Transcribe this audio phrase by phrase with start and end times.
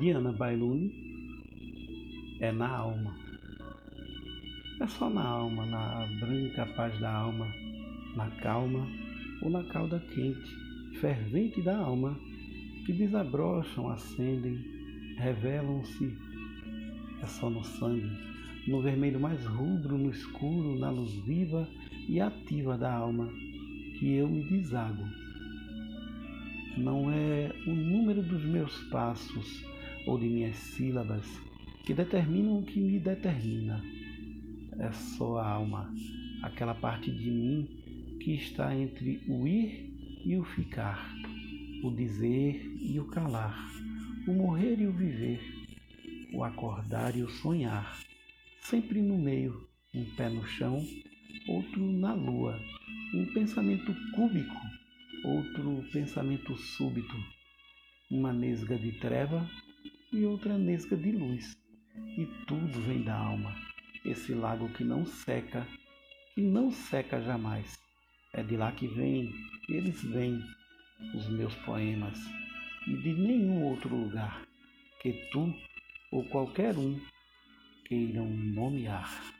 [0.00, 0.90] Diana Bailuni
[2.40, 3.14] é na alma.
[4.80, 7.46] É só na alma, na branca paz da alma,
[8.16, 8.88] na calma
[9.42, 12.18] ou na cauda quente, fervente da alma,
[12.86, 14.58] que desabrocham, acendem,
[15.18, 16.16] revelam-se.
[17.22, 18.10] É só no sangue,
[18.68, 21.68] no vermelho mais rubro, no escuro, na luz viva
[22.08, 23.28] e ativa da alma,
[23.98, 25.04] que eu me desago
[26.78, 29.62] não é o número dos meus passos
[30.06, 31.26] ou de minhas sílabas
[31.84, 33.82] que determinam o que me determina.
[34.78, 35.92] É só a alma,
[36.42, 37.68] aquela parte de mim
[38.20, 39.90] que está entre o ir
[40.24, 41.12] e o ficar,
[41.82, 43.58] o dizer e o calar,
[44.26, 45.40] o morrer e o viver,
[46.32, 47.98] o acordar e o sonhar,
[48.60, 50.84] sempre no meio, um pé no chão,
[51.48, 52.58] outro na lua,
[53.14, 54.80] um pensamento cúbico
[55.24, 57.16] outro pensamento súbito,
[58.10, 59.48] uma nesga de treva
[60.12, 61.56] e outra nesga de luz.
[62.16, 63.54] E tudo vem da alma,
[64.04, 65.66] esse lago que não seca,
[66.34, 67.78] que não seca jamais.
[68.32, 69.32] É de lá que vem,
[69.68, 70.42] eles vêm,
[71.14, 72.18] os meus poemas,
[72.86, 74.46] e de nenhum outro lugar
[75.00, 75.52] que tu
[76.12, 77.00] ou qualquer um
[77.86, 79.39] queiram nomear.